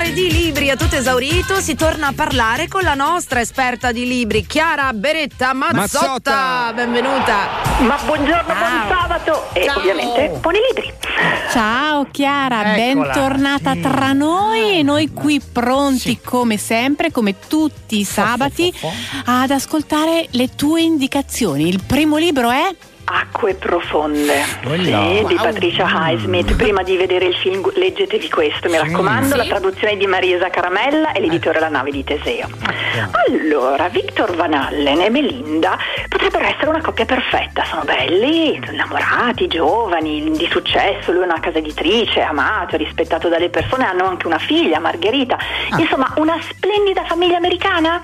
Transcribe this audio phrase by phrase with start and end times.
[0.00, 4.06] parlare di libri è tutto esaurito, si torna a parlare con la nostra esperta di
[4.06, 5.76] libri, Chiara Beretta Mazzotta.
[5.80, 6.72] Mazzotta.
[6.74, 7.36] Benvenuta.
[7.80, 8.56] Ma buongiorno, Ciao.
[8.56, 9.78] buon sabato e Ciao.
[9.78, 10.92] ovviamente buoni libri.
[11.50, 13.12] Ciao Chiara, Eccola.
[13.12, 16.20] bentornata tra noi e noi qui pronti Sì.
[16.24, 18.72] come sempre, come tutti i sabati,
[19.26, 21.68] ad ascoltare le tue indicazioni.
[21.68, 22.74] Il primo libro è
[23.12, 24.84] Acque profonde Quello.
[24.84, 25.42] sì, di Wow.
[25.42, 26.54] Patricia Highsmith.
[26.56, 29.30] Prima di vedere il film, leggetevi questo, mi raccomando.
[29.30, 29.36] Sì.
[29.36, 32.48] La traduzione di Marisa Caramella e l'editore La nave di Teseo.
[33.28, 35.76] Allora, Victor Van Allen e Melinda
[36.08, 37.64] potrebbero essere una coppia perfetta.
[37.64, 41.12] Sono belli, innamorati, giovani, di successo.
[41.12, 43.84] Lui è una casa editrice, amato, rispettato dalle persone.
[43.86, 45.36] Hanno anche una figlia, Margherita.
[45.78, 48.02] Insomma, una splendida famiglia americana.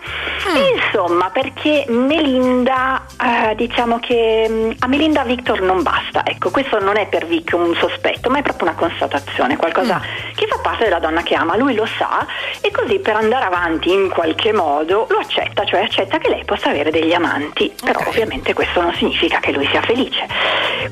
[0.74, 6.22] Insomma, perché Melinda, eh, diciamo che mh, a Melinda Victor non basta.
[6.24, 10.00] Ecco, questo non è per Vic un sospetto, ma è proprio una constatazione, qualcosa
[10.34, 11.54] che fa parte della donna che ama.
[11.54, 12.26] Lui lo sa
[12.62, 16.70] e così per andare avanti in qualche modo lo accetta, cioè accetta che lei possa
[16.70, 17.70] avere degli amanti.
[17.84, 18.06] Però Ok.
[18.06, 20.26] ovviamente questo non significa che lui sia felice.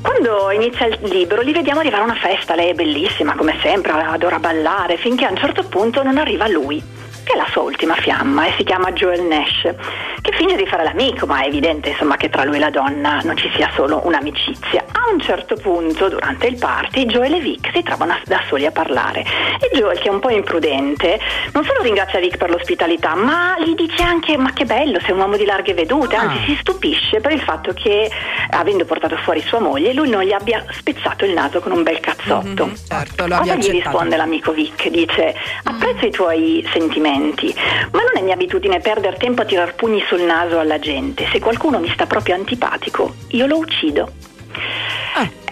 [0.03, 3.91] Quando inizia il libro li vediamo arrivare a una festa, lei è bellissima come sempre,
[3.91, 6.93] adora ballare, finché a un certo punto non arriva lui
[7.25, 9.73] che è la sua ultima fiamma e si chiama Joel Nash,
[10.21, 13.19] che finge di fare l'amico, ma è evidente insomma che tra lui e la donna
[13.23, 14.85] non ci sia solo un'amicizia.
[14.91, 18.71] A un certo punto, durante il party, Joel e Vic si trovano da soli a
[18.71, 19.21] parlare
[19.59, 21.19] e Joel, che è un po' imprudente,
[21.53, 25.19] non solo ringrazia Vic per l'ospitalità, ma gli dice anche ma che bello, sei un
[25.19, 26.45] uomo di larghe vedute, anzi Ah.
[26.45, 28.09] si stupisce per il fatto che,
[28.51, 31.99] avendo portato fuori sua moglie, lui non gli abbia spezzato il naso con un bel
[31.99, 32.65] cazzotto.
[32.67, 34.89] Mhm, certo, Cosa gli risponde l'amico Vic?
[34.89, 40.03] Dice: Apprezzo i tuoi sentimenti, ma non è mia abitudine perdere tempo a tirar pugni
[40.07, 41.27] sul naso alla gente.
[41.31, 44.11] Se qualcuno mi sta proprio antipatico, io lo uccido.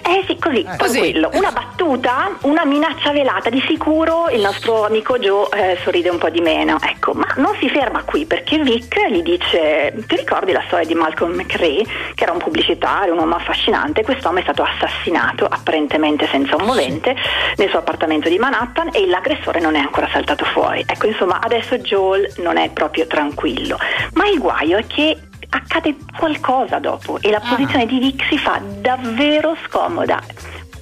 [0.06, 1.00] Eh sì, così, Così.
[1.00, 1.30] tranquillo.
[1.34, 3.50] Una battuta, una minaccia velata.
[3.50, 6.78] Di sicuro il nostro amico Joe eh, sorride un po' di meno.
[6.82, 10.94] Ecco, ma non si ferma qui perché Vic gli dice: Ti ricordi la storia di
[10.94, 14.04] Malcolm McRae, che era un pubblicitario, un uomo affascinante?
[14.04, 17.16] Quest'uomo è stato assassinato apparentemente senza un movente
[17.56, 20.84] nel suo appartamento di Manhattan e l'aggressore non è ancora saltato fuori.
[20.86, 23.78] Ecco, insomma, adesso Joel non è proprio tranquillo.
[24.14, 25.18] Ma il guaio è che
[25.56, 27.48] accade qualcosa dopo e la Ah.
[27.50, 30.22] posizione di Vic si fa davvero scomoda.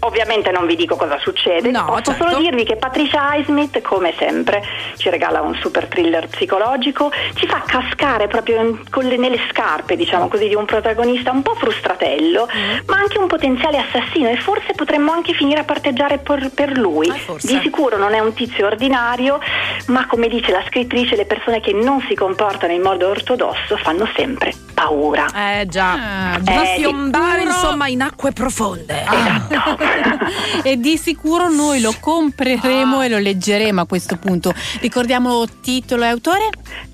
[0.03, 2.27] Ovviamente non vi dico cosa succede, No, posso certo.
[2.29, 4.63] solo dirvi che Patricia Highsmith, come sempre,
[4.97, 10.27] ci regala un super thriller psicologico, ci fa cascare proprio in- le- nelle scarpe, diciamo
[10.27, 12.79] così, di un protagonista un po' frustratello, Mm.
[12.87, 17.07] ma anche un potenziale assassino e forse potremmo anche finire a parteggiare per, per lui.
[17.07, 17.15] Ah.
[17.39, 19.39] Di sicuro non è un tizio ordinario,
[19.87, 24.09] ma come dice la scrittrice, le persone che non si comportano in modo ortodosso fanno
[24.15, 24.51] sempre
[24.85, 25.59] paura.
[25.59, 29.03] Eh già, Ah, da eh, fiombare sicuro- insomma in acque profonde.
[29.03, 29.77] Esatto.
[30.63, 33.05] e di sicuro noi lo compreremo Ah.
[33.05, 34.53] e lo leggeremo a questo punto.
[34.79, 36.49] Ricordiamo titolo e autore?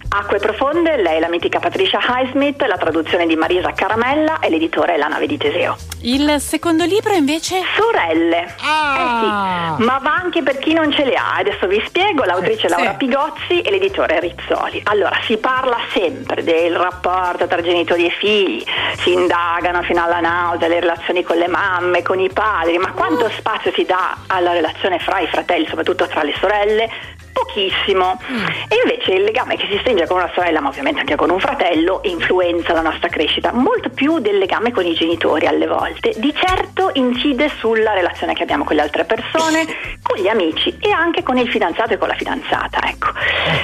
[0.09, 4.94] Acque profonde, lei è la mitica Patricia Highsmith, la traduzione di Marisa Caramella e l'editore
[4.94, 5.75] è La nave di Teseo.
[6.01, 7.62] Il secondo libro invece?
[7.75, 8.56] Sorelle.
[8.62, 8.95] Ah.
[8.97, 11.35] Eh sì, ma va anche per chi non ce le ha.
[11.35, 12.97] Adesso vi spiego, l'autrice è Laura Sì.
[12.97, 14.81] Pigozzi e l'editore Rizzoli.
[14.85, 18.63] Allora, si parla sempre del rapporto tra genitori e figli,
[19.00, 23.29] si indagano fino alla nausea le relazioni con le mamme, con i padri, ma quanto
[23.29, 26.89] spazio si dà alla relazione fra i fratelli, soprattutto tra le sorelle?
[27.37, 28.19] Pochissimo.
[28.67, 31.39] E invece il legame che si stringe con una sorella, ma ovviamente anche con un
[31.39, 36.13] fratello, influenza la nostra crescita, molto più del legame con i genitori alle volte.
[36.17, 39.65] Di certo incide sulla relazione che abbiamo con le altre persone,
[40.01, 42.79] con gli amici e anche con il fidanzato e con la fidanzata.
[42.87, 43.09] Ecco.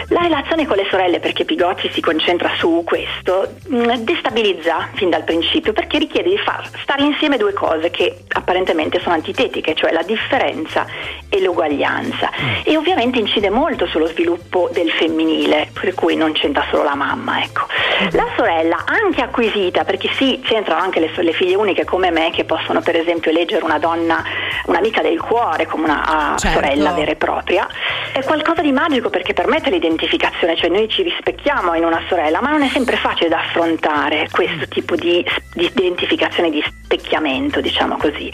[0.10, 5.24] La relazione con le sorelle, perché Pigozzi si concentra su questo, mh, destabilizza fin dal
[5.24, 10.04] principio perché richiede di far stare insieme due cose che apparentemente sono antitetiche, cioè la
[10.04, 10.86] differenza
[11.28, 12.30] e l'uguaglianza.
[12.64, 17.42] E ovviamente incide molto sullo sviluppo del femminile, per cui non c'entra solo la mamma.
[17.44, 17.66] Ecco.
[18.12, 22.44] La sorella, anche acquisita, perché sì, c'entrano anche le, le figlie uniche come me che
[22.44, 24.24] possono per esempio eleggere una donna,
[24.66, 26.60] un'amica del cuore come una ah, Certo.
[26.60, 27.68] sorella vera e propria,
[28.12, 32.50] è qualcosa di magico perché permette l'identificazione, cioè noi ci rispecchiamo in una sorella, ma
[32.50, 36.64] non è sempre facile da affrontare questo tipo di, di identificazione, di
[37.04, 38.32] specchiamento, diciamo così.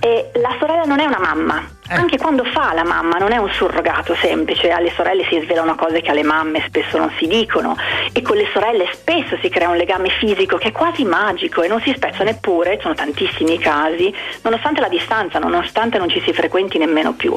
[0.00, 1.94] E la sorella non è una mamma, Eh.
[1.94, 6.00] anche quando fa la mamma non è un surrogato semplice, alle sorelle si svelano cose
[6.00, 7.76] che alle mamme spesso non si dicono
[8.12, 11.68] e con le sorelle spesso si crea un legame fisico che è quasi magico e
[11.68, 14.12] non si spezza neppure, sono tantissimi i casi,
[14.42, 17.36] nonostante la distanza, nonostante non ci si frequenti nemmeno più.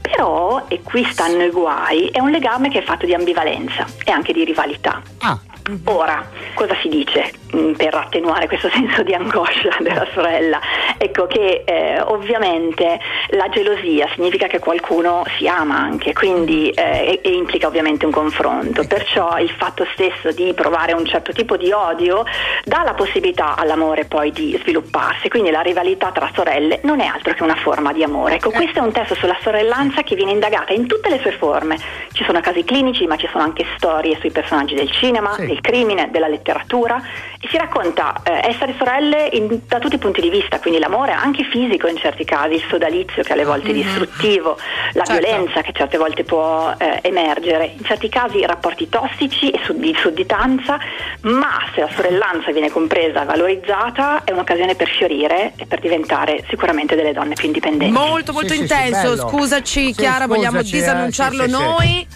[0.00, 4.10] Però, e qui stanno i guai, è un legame che è fatto di ambivalenza e
[4.10, 5.00] anche di rivalità.
[5.20, 5.38] Ah,
[5.84, 7.30] Ora, cosa si dice
[7.76, 10.60] per attenuare questo senso di angoscia della sorella?
[10.96, 12.98] Ecco che eh, ovviamente
[13.30, 18.12] la gelosia significa che qualcuno si ama anche, quindi eh, e, e implica ovviamente un
[18.12, 22.24] confronto, perciò il fatto stesso di provare un certo tipo di odio
[22.64, 27.34] dà la possibilità all'amore poi di svilupparsi, quindi la rivalità tra sorelle non è altro
[27.34, 28.36] che una forma di amore.
[28.36, 31.76] Ecco, questo è un testo sulla sorellanza che viene indagata in tutte le sue forme.
[32.12, 35.46] Ci sono casi clinici, ma ci sono anche storie sui personaggi del cinema, Sì.
[35.46, 37.00] del crimine, della letteratura
[37.48, 41.42] si racconta eh, essere sorelle in- da tutti i punti di vista, quindi l'amore anche
[41.44, 44.56] fisico in certi casi, il sodalizio che alle volte è distruttivo,
[44.92, 45.26] la Certo.
[45.26, 49.94] violenza che certe volte può eh, emergere, in certi casi rapporti tossici e sud- di
[49.98, 50.78] sudditanza,
[51.22, 56.44] ma se la sorellanza viene compresa e valorizzata è un'occasione per fiorire e per diventare
[56.48, 57.92] sicuramente delle donne più indipendenti.
[57.92, 59.08] Molto molto Sì, sì, sì, intenso.
[59.16, 59.28] bello.
[59.28, 61.62] Scusaci, Sì, Chiara, vogliamo scusaci, eh, disannunciarlo sì, sì, sì.
[61.62, 62.06] noi.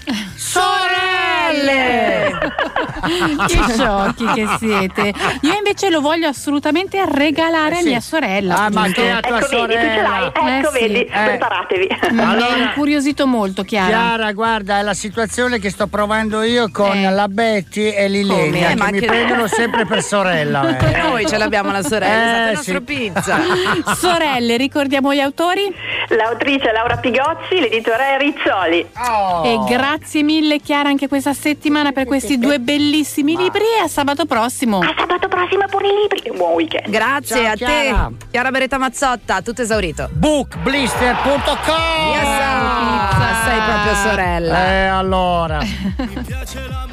[1.61, 2.55] Sorelle!
[3.47, 5.13] che sciocchi che siete.
[5.43, 7.89] Io invece lo voglio assolutamente regalare Eh, a sì.
[7.89, 8.57] mia sorella.
[8.65, 10.59] Ah, ma che a tua Ecco, vedi, tu ce l'hai, sorella.
[10.59, 10.79] ecco, Eh, sì.
[10.89, 11.09] vedi, Eh.
[11.25, 11.89] preparatevi.
[12.11, 13.89] Mi ha Allora- incuriosito molto, Chiara.
[13.89, 17.11] Chiara, guarda, è la situazione che sto provando io con Eh.
[17.11, 18.67] la Betty e Lilenia?
[18.67, 20.63] Eh, che ma mi che- prendono sempre per sorella.
[20.79, 21.03] eh.
[21.03, 22.81] Noi ce l'abbiamo la sorella, è stata Eh, il nostro sì.
[22.83, 23.95] pizza.
[23.97, 25.73] Sorelle, ricordiamo gli autori?
[26.09, 28.87] L'autrice è Laura Pigozzi, l'editore è Rizzoli.
[29.09, 29.45] Oh.
[29.45, 34.25] E grazie mille Chiara anche questa settimana per questi due bellissimi libri e a sabato
[34.27, 34.79] prossimo.
[34.79, 36.31] A sabato prossimo con i libri.
[36.37, 36.89] Buon weekend.
[36.91, 38.11] Grazie Ciao, a Chiara.
[38.19, 40.09] te, Chiara Beretta Mazzotta, tutto esaurito.
[40.13, 44.67] Bookblister.com Yes, sei proprio sorella.
[44.67, 46.87] Eh allora Mi piace la